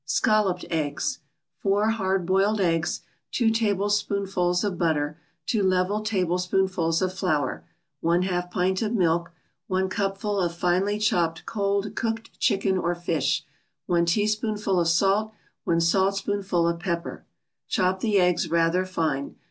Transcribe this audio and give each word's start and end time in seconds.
SCALLOPED 0.03 0.65
EGGS 0.71 1.19
4 1.59 1.89
hard 1.91 2.25
boiled 2.25 2.59
eggs 2.59 3.01
2 3.33 3.51
tablespoonfuls 3.51 4.63
of 4.63 4.75
butter 4.75 5.19
2 5.45 5.61
level 5.61 6.01
tablespoonfuls 6.01 7.03
of 7.03 7.13
flour 7.13 7.63
1/2 8.03 8.49
pint 8.49 8.81
of 8.81 8.93
milk 8.93 9.31
1 9.67 9.89
cupful 9.89 10.39
of 10.39 10.55
finely 10.55 10.97
chopped 10.97 11.45
cold 11.45 11.93
cooked 11.95 12.39
chicken 12.39 12.79
or 12.79 12.95
fish 12.95 13.43
1 13.85 14.05
teaspoonful 14.07 14.79
of 14.79 14.87
salt 14.87 15.33
1 15.65 15.79
saltspoonful 15.79 16.67
of 16.67 16.79
pepper 16.79 17.23
Chop 17.67 17.99
the 17.99 18.17
eggs 18.19 18.49
rather 18.49 18.87
fine. 18.87 19.35